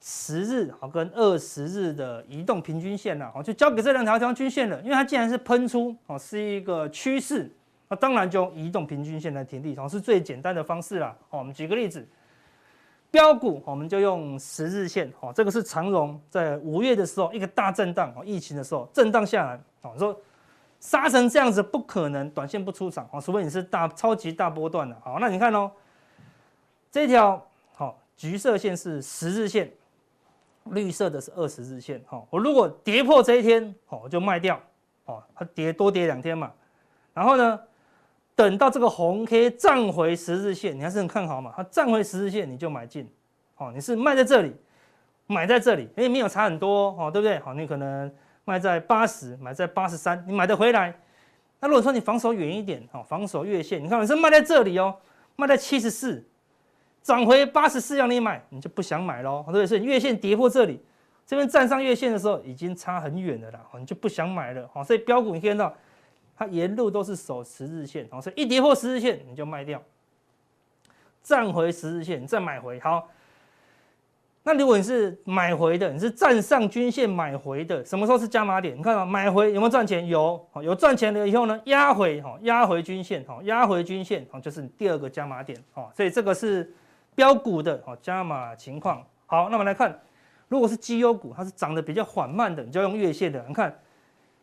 [0.00, 4.80] 十日好跟二十日的移动平均线啦，好，就交给这两条条均线了。
[4.80, 7.54] 因为它既然是喷出，哦，是一个趋势，
[7.88, 11.14] 那当然就用移动平均线来停利，哦，是最简单的方式啦。
[11.28, 12.08] 哦，我们举个例子，
[13.10, 20.18] 标股，我们就用十日线，哦，这个是长荣在五月的时候一个大震荡，哦，疫情的时候震荡下来，哦，说
[20.86, 25.68] 杀成这样子不可能，短线不出场，哦，除非你是大超级大波段的，好，那你看哦，
[26.92, 27.44] 这条
[27.74, 27.98] 好。
[28.16, 29.70] 橘色线是十日线，
[30.70, 32.00] 绿色的是二十日线。
[32.06, 34.58] 哈，我如果跌破这一天，好，我就卖掉。
[35.06, 36.50] 哦，它跌多跌两天嘛。
[37.12, 37.60] 然后呢，
[38.34, 41.52] 等到这个红 K 站回十日线，你还是很看好嘛？
[41.56, 43.06] 它站回十日线，你就买进。
[43.56, 44.54] 哦，你是卖在这里，
[45.26, 47.38] 买在这里，哎，没有差很多哦，对不对？
[47.40, 48.10] 好，你可能
[48.46, 50.94] 卖在八十，买在八十三，你买得回来。
[51.60, 54.96] 那如果说你防守远一点，哦，防守月线，你看我是卖在这里哦，
[55.34, 56.24] 卖在七十四。
[57.02, 59.66] 涨回八十四让你买，你就不想买喽，对不对？
[59.66, 60.80] 所以月线跌破这里，
[61.24, 64.68] 这边站上月线的时候已经差很远了啦，你就不想买了。
[64.72, 65.72] 好，所以标股你可以看到，
[66.36, 69.82] 它沿路都是守十日线，好，所以一跌破十日线你就卖掉，
[71.22, 72.78] 站回十日线你再买回。
[72.80, 73.08] 好，
[74.46, 78.78] 那如果你是买回的，你是站上均线买回的，什么时候是加码点？
[78.78, 80.06] 你看到买回有没有赚钱？
[80.06, 86.72] 有，有赚钱了以后呢，压回，哈，压回均线，哈，压回均线，哈，就是你第二个加码点，哈，所以这个是。
[87.16, 89.98] 标股的哦加码情况好，那我们来看，
[90.48, 93.42] 如果是绩优股，它是涨得比较缓慢的，你就要用月线的。
[93.48, 93.74] 你看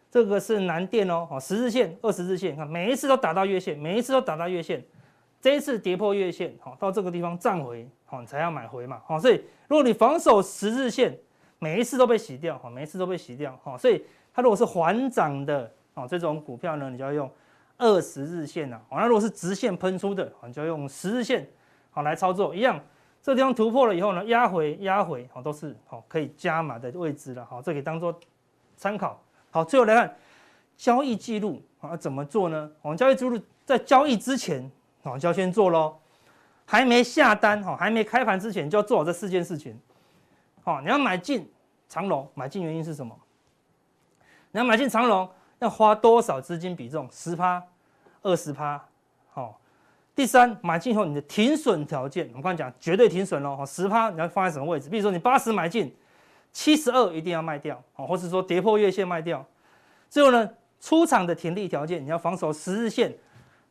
[0.09, 4.83] 这个是南电哦，十日线、二十日线，看每一次都打到月线，每一次都打到月线，
[5.43, 11.19] 这一次跌破月线，好，到这个地方站回，好，你才要买回嘛，好，所以如果你防守十日线，
[11.60, 14.01] 每一次都被洗掉，好，每一次都被洗掉，好，所以
[14.34, 17.29] 它如果是缓涨的，哦，这种股票呢，你就要用
[17.77, 21.45] 二十日线了，好，那如果是直线喷出的，你就要用十日线，
[21.91, 22.82] 好，来操作，一样，
[23.21, 28.17] 这地方突破了以后呢，压回压回，好，都是好可以加码的位置了，好，这可以当做
[28.77, 30.15] 参考，好，最后来看
[30.77, 32.71] 交易记录，啊，怎么做呢？
[32.82, 34.71] 我们交易记录在交易之前。
[35.03, 35.97] 好，就要先做喽，
[36.65, 39.77] 还没下单哈，还没开盘之前就要做好这四件事情。
[40.63, 41.51] 好，你要买进
[41.89, 43.13] 长龙，买进原因是什么？
[44.51, 47.05] 你要买进长龙要花多少资金比重？
[47.11, 47.61] 十趴、
[48.21, 48.81] 二十趴。
[49.33, 49.59] 好，
[50.15, 53.65] 第三，买进后你的停损条件，我刚才讲绝对停损喽。
[53.65, 54.87] 十趴你要放在什么位置？
[54.87, 55.93] 比如说你八十买进，
[56.53, 59.45] 七十二一定要卖掉，好，或是说跌破月线卖掉。
[60.09, 63.13] 最后呢，出场的停利条件，你要防守十日线。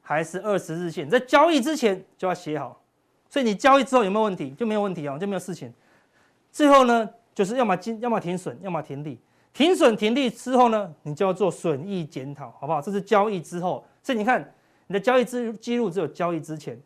[0.05, 2.83] 还是二十日线，在交易之前就要写好，
[3.29, 4.51] 所以你交易之后有没有问题？
[4.51, 5.73] 就没有问题哦，就没有事情。
[6.51, 9.19] 最后呢，就是要么进，要么停损，要么停利。
[9.55, 12.83] 停损停利之后呢，你就要做损益检讨，好不好？
[12.83, 14.53] 这是交易之后，所以你看
[14.89, 16.79] 你的交易之记录只有交易之前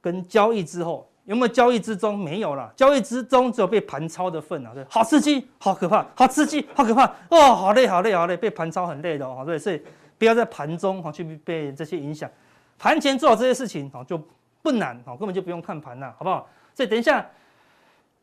[0.00, 2.18] 跟交易之后，有没有交易之中？
[2.18, 9.80] 没有了，交易之中只有被盘超的份啊，对，好刺激，好可怕，好刺激，好可怕，哦，好累，好累，好累，被盘超很累的哦，对，所以。
[10.22, 12.30] 不要在盘中哈去被这些影响，
[12.78, 14.16] 盘前做好这些事情哈就
[14.62, 16.48] 不难哈，根本就不用看盘了，好不好？
[16.72, 17.28] 所以等一下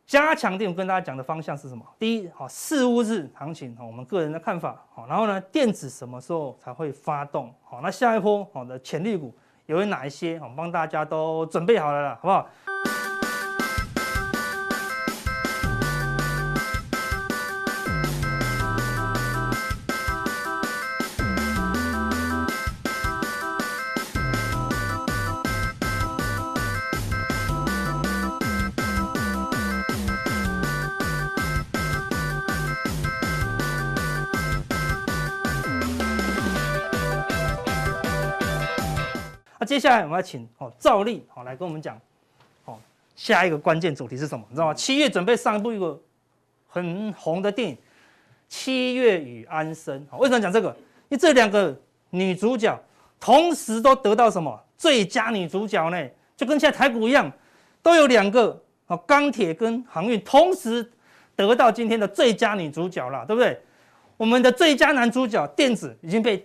[0.08, 1.84] 加强錠我跟大家讲的方向是什么？
[2.00, 7.54] 第一，哈四巫日行情哈，我们个人的看法好，然后呢，电子什么时候才会发动？
[7.66, 9.36] 好，那下一波好的潜力股
[9.66, 10.40] 有哪一些？
[10.40, 12.48] 好，帮大家都准备好了啦，好不好？
[39.70, 41.96] 接下来我们要请哦赵丽好来跟我们讲，
[42.66, 42.76] 哦
[43.16, 44.44] 下一个关键主题是什么？
[44.50, 44.74] 你知道吗？
[44.74, 46.02] 七月准备上一部一个
[46.68, 47.76] 很红的电影
[48.48, 50.02] 《七月与安生》。
[50.10, 50.70] 好，为什么讲这个？
[51.10, 51.80] 因为这两个
[52.10, 52.76] 女主角
[53.20, 56.10] 同时都得到什么最佳女主角呢？
[56.36, 57.32] 就跟现在台股一样，
[57.84, 60.92] 都有两个哦钢铁跟航运同时
[61.36, 63.62] 得到今天的最佳女主角了，对不对？
[64.18, 66.44] 我们的最佳男主角电子已经被。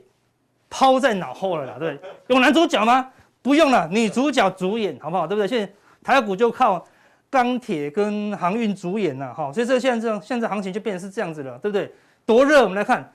[0.69, 3.11] 抛在脑后了啦，对，有男主角吗？
[3.43, 5.27] 不用了，女主角主演，好不好？
[5.27, 5.47] 对不对？
[5.47, 5.71] 现在
[6.03, 6.83] 台股就靠
[7.29, 11.93] 钢铁跟航运主演了，哈，所以这现在这样，现在行情就变成是这样子了，对不对？
[12.25, 12.63] 多热！
[12.63, 13.13] 我们来看，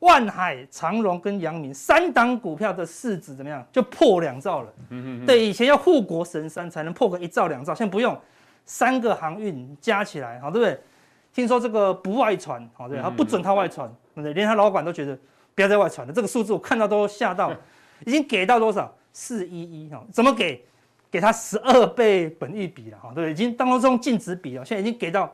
[0.00, 3.66] 万海、长荣跟阳明三档股票的市值怎么样？
[3.72, 4.68] 就破两兆了。
[4.90, 5.26] 嗯嗯嗯。
[5.26, 8.14] 对，以前要护国神山才能破个一兆两兆，现在不用，
[8.66, 10.78] 三个航运加起来，好，对不对？
[11.32, 14.34] 听说这个不外传，好，对，他不准他外传，对不对？
[14.34, 15.18] 连他老板都觉得。
[15.54, 17.52] 不要在外传了，这个数字我看到都吓到，
[18.06, 18.94] 已经给到多少？
[19.12, 20.64] 四一一哈，怎么给？
[21.10, 25.30] 给他十二倍本益比了哈，对，已经当中净值比了，现在已经给到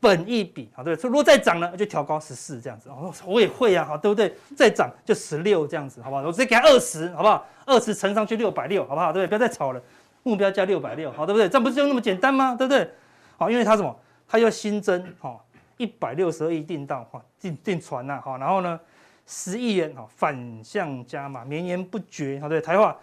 [0.00, 2.90] 本益比，好，对，如果再涨呢，就调高十四这样子。
[2.90, 4.34] 我我也会啊，好，对不对？
[4.56, 6.22] 再涨就十六这样子，好不好？
[6.22, 7.46] 我直接给他二十，好不好？
[7.64, 9.12] 二十乘上去六百六，好不好？
[9.12, 9.38] 对不对？
[9.38, 9.80] 不要再炒了，
[10.24, 11.48] 目标价六百六，好，对不对？
[11.48, 12.56] 这不是就那么简单吗？
[12.56, 12.90] 对不对？
[13.36, 13.96] 好，因为它什么？
[14.26, 15.38] 它要新增哈
[15.76, 18.80] 一百六十二亿订到哈订订船呐，好，然后呢？
[19.26, 22.38] 十亿元哦，反向加码，绵延不绝。
[22.40, 22.96] 好，对，台话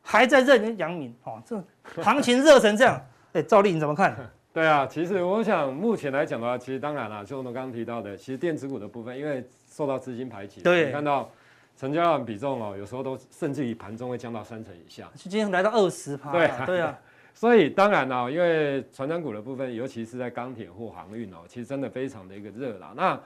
[0.00, 1.62] 还在热跟阳明，哦，这
[2.02, 3.00] 行情热成这样，
[3.34, 4.16] 哎，赵丽你怎么看？
[4.52, 11.28] 对啊，其实我想目前来讲的话，其实当然啦，就我们刚刚提到的，其实电子股的部分，因为受到资金排挤，对，你看到
[11.76, 16.96] 成交量比重哦，有时候都甚至于盘中会降到三成以下，今天来到二十趴，对啊，对啊，
[17.34, 22.92] 所以当然啦，因为船长股的部分，尤其是在钢铁或航运哦，其实真的非常的一个热啦。
[22.94, 23.20] 那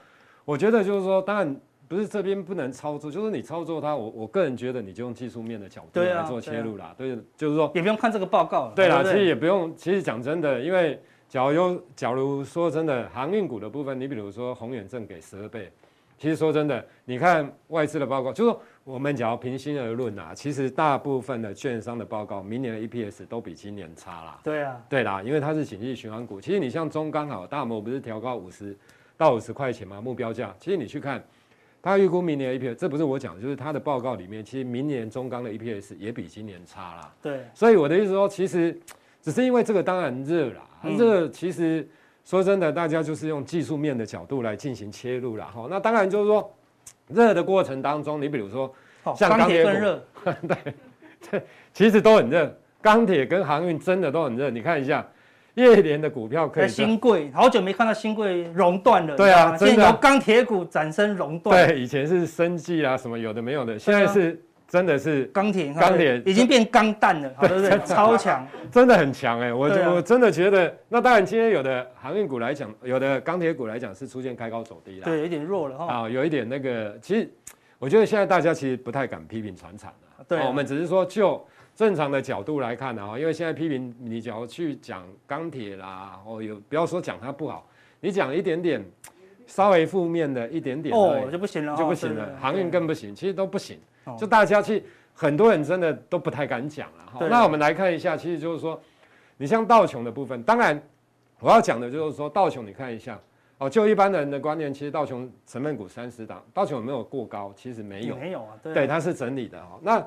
[0.46, 1.54] 我觉得就是说，当然。
[1.88, 6.94] 不是这边不能操作，就是你操作它，我我个人觉得你就用技术面的角度来做切入啦。
[6.98, 8.70] 对，啊对啊，对，就是说也不用看这个报告。
[8.76, 9.74] 对啦，其实也不用。
[9.74, 15.72] 其实讲真的，因为假如假如说真的航运股的部分，你比如说宏远正给十二倍，
[16.18, 24.38] 其实说真的，你看外资的报告，就是说我们只要平心而论啊，其实大部分的券商的报告，明年的 EPS 都比今年差啦。
[24.44, 26.38] 对啊，对啦，因为它是景气循环股。
[26.38, 28.76] 其实你像中钢好，大摩不是调高五十
[29.16, 30.02] 到五十块钱吗？
[30.02, 30.54] 目标价。
[30.60, 31.24] 其实你去看。
[31.82, 37.14] 他预估明年的 EPS，这不是我讲的，就是他的报告里面，其实明年中钢的 EPS 也比今年差啦。
[37.22, 38.78] 对，所以我的意思说，其实
[39.22, 41.88] 只是因为这个当然热啦，热、嗯、其实
[42.24, 45.46] 说真的，大家就是用技术面的角度来进行切入啦。
[45.46, 46.52] 哈，那当然就是说
[47.08, 48.74] 热的过程当中，你比如说
[49.16, 50.74] 像钢铁更热， 对，
[51.30, 52.54] 对，其实都很热。
[52.80, 54.50] 钢铁跟航运真的都很热。
[54.50, 55.04] 你看一下，
[55.58, 56.68] 叶联的股票可以。
[56.68, 59.16] 新贵好久没看到新贵熔断了。
[59.16, 59.86] 对啊，真的。
[59.86, 61.66] 由钢铁股产生熔断。
[61.66, 64.42] 对，以前是生技啊，什么有的没有的，现在是。
[64.70, 67.70] 真的是钢铁，钢铁已经变钢弹了，对不对？
[67.88, 69.50] 超强，真的很强哎！
[69.50, 75.86] 我我真的觉得，那当然今天有的航运股来讲，有的钢铁股来讲是出现开高走低了，对，有点弱了哈。
[75.86, 77.32] 啊，有一点那个，其实
[77.78, 81.42] 我觉得现在大家其实不太敢批评船产了，对，我们只是说就
[81.78, 87.64] 正常的角度来看呢哈，因为现在批评你只要去讲钢铁啦，哦，有不要说讲它不好，
[88.00, 88.84] 你讲一点点
[89.46, 93.78] 稍微负面的一点点哦就不行了，就不行了，航运更不行，其实都不行。
[94.18, 94.82] 就大家去，
[95.14, 97.28] 很多人真的都不太敢讲了哈。
[97.28, 98.80] 那我们来看一下，其实就是说，
[99.36, 100.82] 你像道琼的部分，当然
[101.38, 103.16] 我要讲的就是说，道琼你看一下
[103.58, 107.52] 哦，就一般人的观念，其实道琼成分股三十档，道琼有没有过高？
[107.54, 109.78] 其实没有，没有啊，对，它是整理的哈。
[109.80, 110.04] 那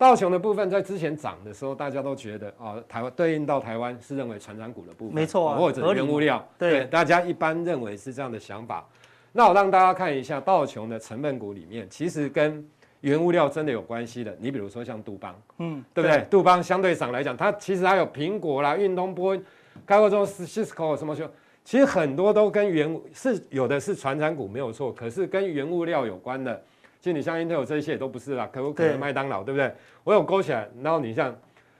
[0.00, 8.82] 道琼的部分在之前涨的时候，大家都觉得哦，台湾对应到台湾是认为传产股的部分，没错，啊或者原物料，对，大家一般认为是这样的想法。
[9.30, 12.66] 那我让大家看一下道琼的成分股里面，其实跟
[13.02, 16.26] 原物料真的有关系的，你比如说像杜邦，嗯，对不对？
[16.30, 19.44] 杜邦相对上来讲，它其实还有苹果啦、运通、波音、
[19.86, 21.30] 开过之后是 Cisco 什么什么，
[21.62, 26.62] 其实很多都跟原是有的是传产股没有错，可是跟原物料有关的，
[27.00, 29.72] 其实你像 Intel 这些也都不是啦，可不可能麦当劳，对不对？
[30.04, 31.34] 我有勾起来，然后你像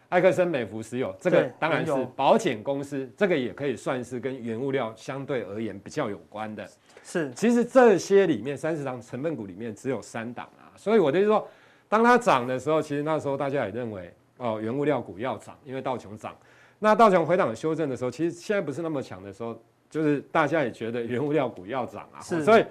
[0.08, 6.68] 埃克森美孚石油，这个当然是保险公司，这个也可以算是跟原物料相对而言比较有关的。
[7.04, 10.72] 是，其实这些里面三十档成分股里面只有三档啊。
[10.74, 11.46] 所以我就是说，
[11.88, 16.34] 当它涨的时候，其实那时候大家也认为，哦，原物料股要涨，因为道琼涨。
[16.78, 22.20] 那道琼回档修正的时候，其实现在不是那么强的时候，就是大家也觉得原物料股要涨啊。
[22.20, 22.42] 是。
[22.42, 22.64] 所以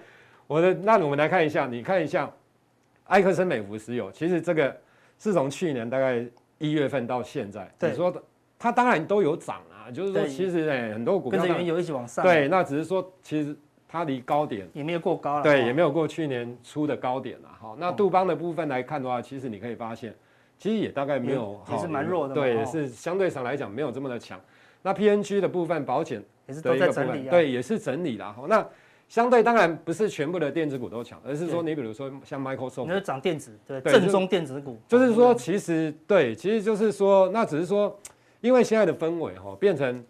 [0.47, 2.29] 我的，那我们来看一下，你看一下，
[3.10, 4.76] 埃克森美孚石油，其实这个
[5.19, 6.26] 是从去年大概
[6.58, 8.19] 一月份到现在，对你说的
[8.58, 12.26] 它当然都有涨啊，就是说其实哎，很多股票跟着原油一起往上。
[12.26, 13.56] 对，那只是说其实。
[13.91, 17.76] 它离高点也没有过高了，对，也没有过去年初的高点了哈。
[17.80, 20.13] 那杜邦的部分来看的话，其实你可以发现，
[20.60, 24.39] 其实也大概没有，也是蛮弱的，对，也是相对上来讲没有这么的强。
[24.84, 28.43] 那 PNG 的部分，保险也是都在整理，对，也是整理了哈。
[28.48, 28.63] 那
[29.10, 37.93] 相对当然不是全部的电子股都强，而是说你比如说像 Microsoft，那是涨电子，对，正宗电子股，就是说其实对，其实就是说，那只是说，
[38.39, 40.02] 因为现在的氛围哈，变成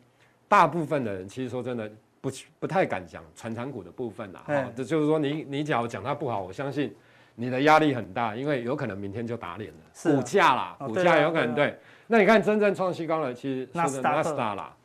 [0.47, 1.89] 大部分的人其实说真的。
[2.21, 6.93] 不不太敢讲传产股的部分啦，哈，这就是说你你假如讲它不好，我相信
[7.35, 11.79] 你的压力很大，因为有可能明天就打脸了，股价啦，股价有可能对。
[12.07, 13.69] 那你看真正创新高的，其实是
[14.01, 14.75] 纳斯达啦，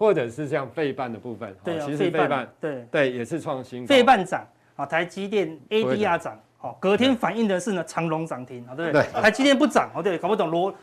[0.00, 3.86] 或者是像费半的部分，对，其实费半对对也是创新高。
[3.86, 4.42] 费半涨
[4.74, 9.02] 啊，台积电 ADR 涨，好，隔天反映的是呢长隆涨停，啊，对不对？
[9.20, 10.74] 台积电不涨，哦，对，搞不懂罗。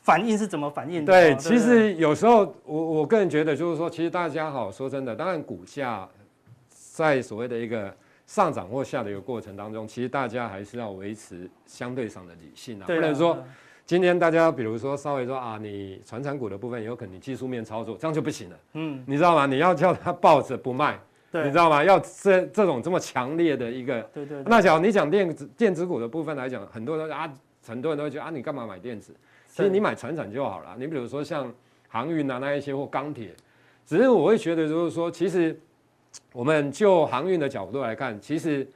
[0.00, 1.12] 反应是怎么反应的？
[1.12, 6.06] 对，其实有时候我我个人觉得，就是说，其实大家好，说真的，当然股价
[6.68, 7.94] 在所谓的一个
[8.26, 13.42] 上涨或下的一个过程当中，其实大家还是要维持相对上的理性啊，不能说
[13.86, 18.56] 今天大家比如说稍微说啊，你传产股的部分有可能你技术面操作，这样就不行了。
[18.72, 19.44] 嗯，你知道吗？
[19.44, 20.98] 你要叫他抱着不卖，
[21.32, 21.84] 你知道吗？
[21.84, 24.42] 要这这种这么强烈的一个，对对。
[24.46, 27.30] 那假如你讲电子电子股的部分来讲，很多人啊，
[27.66, 29.14] 很多人都会觉得啊，你干嘛买电子？
[29.48, 31.52] 其实你买船产就好了，你比如说像
[31.88, 33.34] 航运啊那一些或钢铁，
[33.84, 35.54] 只是我会觉得就是说，其实
[36.32, 38.66] 我们就航运的角度来看，其实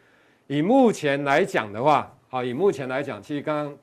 [0.48, 3.76] 以目前来讲的话，好，以目前来讲，其实刚刚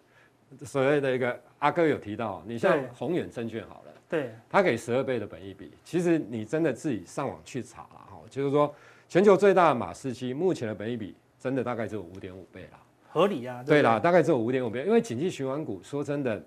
[0.63, 8.73] 所谓的一个阿哥有提到，你像宏远证券好了，对，他给十二倍的本益比，其实你真的自己上网去查了哈，就是说
[9.09, 16.41] 全球最大的马士基目前的本益比真的大概只有五点五倍啦，合理啊，对啦，大概只有五点五倍，因为景气循环股说真的。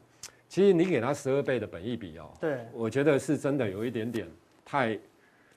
[0.51, 4.27] 其实你给它十二倍的本益比哦，对，我觉得是真的有一点点
[4.65, 4.99] 太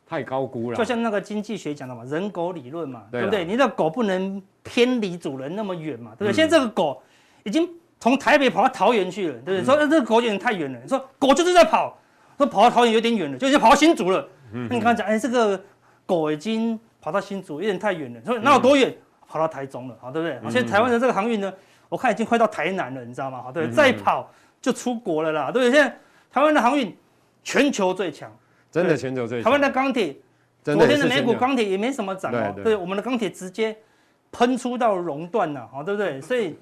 [0.06, 0.76] 太高估了。
[0.76, 3.46] 就像那个经济学讲的嘛，人狗理论嘛，对不对？
[3.46, 6.36] 你的狗不能偏离主人那么远嘛，对不对？
[6.36, 7.02] 现在这个狗
[7.46, 7.70] 已经
[8.02, 9.64] 从台北跑到桃园去了，对不对？
[9.64, 11.98] 说这个狗有点太远了，你说狗就是在跑，
[12.38, 14.28] 说跑到桃园有点远了，就已经跑到新竹了。
[14.52, 15.58] 那你刚才讲，哎，这个
[16.06, 18.94] 狗已经跑到新竹有点太远了，说那有多远？
[19.26, 20.52] 跑到台中了，好，对不对？
[20.52, 21.54] 现在台湾的这个航运呢，
[21.88, 23.42] 我看已经快到台南了，你知道吗？
[23.42, 24.30] 好，对，再跑。
[24.62, 25.72] 就出国了啦，对不对？
[25.72, 25.98] 现在
[26.32, 26.96] 台湾的航运
[27.44, 28.32] 全球最强，
[28.70, 29.46] 真的全球最强。
[29.46, 30.16] 台湾的钢铁，
[30.64, 32.54] 昨天的美股钢铁也没什么涨哦。
[32.64, 33.76] 对，我们的钢铁直接
[34.32, 36.22] 喷出到熔断了，好，对不对？
[36.22, 36.56] 所以，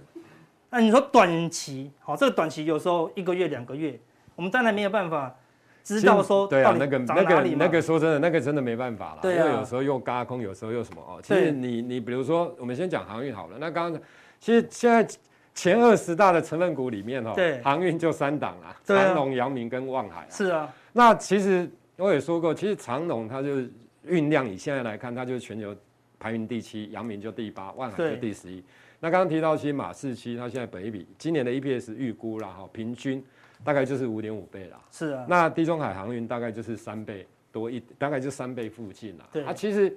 [0.69, 3.99] 那你说短期，好，这个短期有时候一个月、两个月，
[4.35, 5.35] 我们当然没有办法
[5.83, 7.15] 知道说到底涨哪里嘛。
[7.15, 9.19] 对啊，那个、那个、那个说真的，那个真的没办法了。
[9.21, 9.45] 对啊。
[9.45, 11.19] 因为有时候又嘎空，有时候又什么哦。
[11.23, 13.57] 其实你你比如说，我们先讲航运好了。
[13.59, 14.01] 那刚刚
[14.39, 15.07] 其实现在。
[15.55, 20.25] 前二十大的成分股里面哦，对，航运就三档啊，长隆、阳明跟望海。
[20.29, 23.69] 是啊，那其实我也说过，其实长隆它就是
[24.05, 25.75] 运量，以现在来看，它就是全球
[26.17, 28.63] 排名第七，阳明就第八，万海就第十一。
[28.99, 33.23] 那刚刚提到，其实马士基它现在本一比今年的 EPS 预估啦，哈，平均
[33.63, 34.79] 大概就是五点五倍啦。
[34.91, 35.25] 是啊。
[35.29, 39.25] 那地中海航运大概就是三倍多一，大概就三倍附近啦。
[39.31, 39.43] 对。
[39.43, 39.95] 啊，其实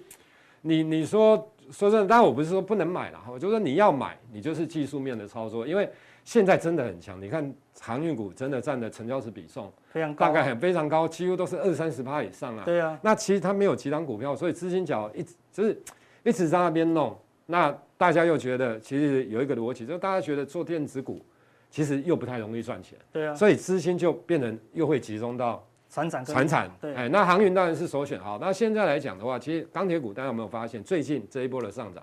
[0.61, 1.37] 你你说
[1.71, 5.91] 说真的，当然我不是说不能买了，我就说你要买，你就是技术面的操作，因为
[6.25, 7.21] 现在真的很强。
[7.21, 12.63] 你看航运股真的占的成交值比重非常高，大概很非常高，几乎都是二三十趴以上啊。
[12.65, 12.97] 对啊。
[13.03, 15.83] 那其实它没有其他股票，所以资金角一直就是
[16.23, 17.19] 一直在那边弄。
[17.47, 21.25] 那大家又觉得，其实有一个逻辑，就是大家觉得做电子股，
[21.71, 22.99] 其实又不太容易赚钱。
[23.13, 23.33] 对啊。
[23.33, 26.25] 所以资金就变成又会集中到传产。
[26.25, 26.69] 传产。
[26.81, 26.93] 对。
[26.97, 28.19] 哎，那航运当然是首选。
[28.19, 32.03] 好，那现在来讲的话，其实钢铁股大家有没有发现，最近这一波的上涨，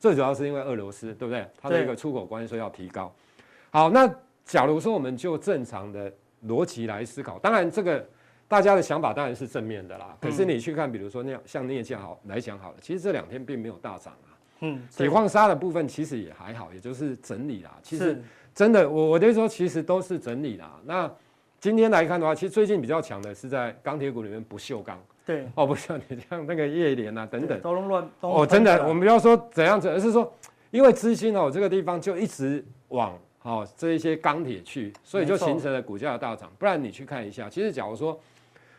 [0.00, 1.46] 最主要是因为俄罗斯，对不对？
[1.56, 3.14] 它的一个出口关税要提高。
[3.70, 4.12] 好，那
[4.44, 6.12] 假如说我们就正常的
[6.48, 8.04] 逻辑来思考，当然这个
[8.48, 10.16] 大家的想法当然是正面的啦。
[10.20, 14.34] 可是你去看，比如说那样像镍价好来讲好了，其实这两天并没有大涨啊。
[14.60, 17.72] 嗯，铁矿砂的部分其实也还好，也就是整理啦。
[17.82, 18.22] 其实
[18.54, 20.80] 真的，我我就说，其实都是整理啦。
[20.84, 21.10] 那
[21.60, 24.98] 今天来看的话，其实最近比较强的是在钢铁股里面不锈钢。
[25.24, 30.32] 对，哦，不像你 像那个叶联啊等等，都乱都哦，真的，我们不要说怎样子，而是说，
[30.70, 36.50] 因为资金哦这个地方就一直往哦这一些钢铁去，所以就形成了股价的大涨。
[36.58, 38.18] 不然你去看一下，其实假如说。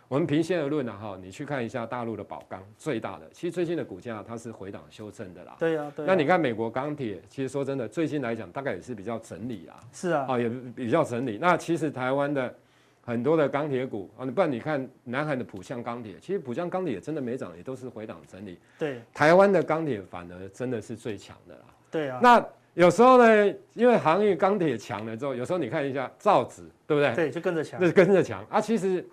[0.10, 5.56] 我们平心而论呢，哈，你去看一下大陆的宝钢最大的，其实最近的股价它是回档修正的啦。
[5.60, 6.06] 对呀，对。
[6.06, 9.78] 那你看美国钢铁，其实说真的，最近来讲大概也是比较整理啦。
[9.91, 10.26] 是啊。
[10.30, 11.38] 啊，也比较整理。
[11.41, 12.56] 那其实台湾的
[13.02, 18.58] 很多的钢铁股啊，不然你看南韩的浦项钢铁，其实浦项钢铁也真的没涨，也都是回档整理。
[18.80, 19.02] 对。
[19.13, 21.65] 台湾的钢铁反而真的是最强的啦。
[21.91, 22.22] 对啊。
[22.24, 22.41] 那
[22.76, 27.13] 有时候呢，因为航运钢铁强了之后，有时候你看一下造纸，对不对？
[27.13, 27.78] 对，就跟着强。
[27.82, 29.06] 那跟着强啊，其实。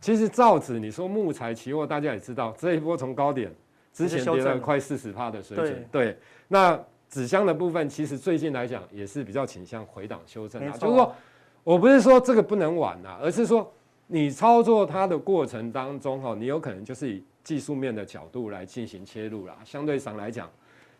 [0.00, 3.52] 其实造纸，你说木材期货，大家也知道，这一波从高点
[3.92, 5.86] 之前跌了快四十趴的水准。
[5.90, 6.78] 对，对，那
[7.08, 10.72] 纸箱的部分，其实最近来讲也是比较倾向回档修正啊。
[10.76, 11.14] 就是说，
[11.62, 13.72] 我不是说这个不能玩呐，而是说
[14.06, 19.56] 你操作它的过程当中哈，你有可能就是以技术面的角度来进行切入啦。
[19.64, 20.50] 相对上来讲。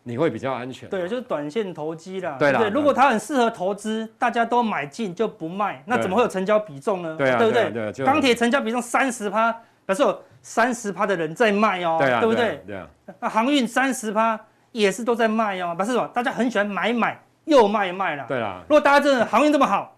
[0.07, 7.15] 你会比较安全，对，就是短线投机啦，对啦，对，如果它很适合投资，大家都买进就不卖，那怎么会有成交比重呢？
[7.17, 8.05] 对不对？
[8.05, 9.51] 钢铁成交比重三十趴，
[9.83, 12.61] 表示有三十趴的人在卖哦，对不对？
[12.67, 12.87] 对啊。
[13.19, 14.39] 那航运三十趴
[14.71, 16.07] 也是都在卖哦，表示什么？
[16.13, 18.25] 大家很喜欢买买又卖卖啦。
[18.27, 18.61] 对啦。
[18.69, 19.97] 如果大家真的航运这么好，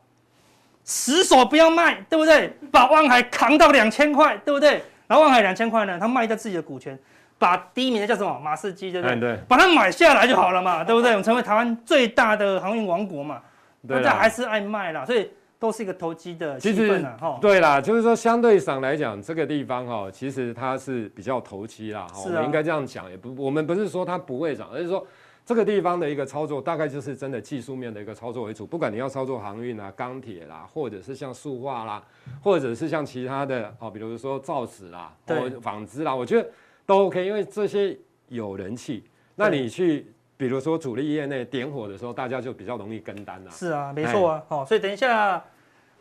[0.85, 2.57] 死守不要卖，对不对？
[2.71, 4.81] 把万海扛到两千块，对不对？
[5.05, 6.97] 然后万海两千块呢，他卖掉自己的股权。
[7.39, 9.19] 把第一名的叫什么马士基，对不对？
[9.19, 11.11] 对，把它买下来就好了嘛，对不对？
[11.11, 13.41] 我们成为台湾最大的航运王国嘛。
[13.87, 17.15] 大家还是爱卖啦，所以都是一个投机的气氛啊。
[17.21, 22.05] 哈，对啦，就是说相对上来讲，这个地方哈，其实它是比较投机啦。
[22.11, 25.05] 哈，我们应该这样讲，也不，我们不是说它不会涨，而是说
[25.45, 28.65] 这个地方的一个操作，大概就是真的技术面的一个操作为主。
[28.65, 32.03] 不管你要操作航运啊、钢铁啦，或者是像塑化啦，
[32.41, 36.49] 或者是像其他的哦，比如说造纸啦、或纺织啦，我觉得。
[36.87, 37.95] 都 OK，因为这些
[38.29, 39.03] 有人气，
[39.35, 43.51] 那你去，比如说主力业内点火的时候，大家就比较容易跟单了。
[43.51, 45.43] 是啊，没错啊，好，所以等一下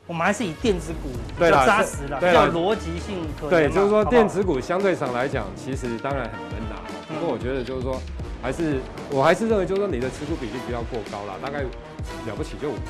[0.07, 3.51] 我们还是以电子股比较扎实了，比较逻辑性可。
[3.51, 6.77] 对，就是说电子股相对上来讲，其实当然很难拿。
[7.12, 8.01] 不过我觉得就是说，
[8.40, 8.79] 还是
[9.11, 12.85] 我还是认为就是说你的持股比例不要过高了，大概了不起就五成。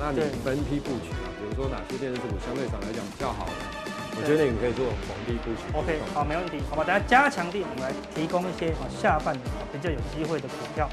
[0.00, 3.81] 那你分批布局啊，比如说哪些电子股相对上来讲比较好的？
[4.14, 5.60] 我觉得你可以做逢低布局。
[5.72, 6.60] OK，好，没问题。
[6.68, 10.88] 好吧，大家加强地，我们来提供一些下半年比较有机会的股票。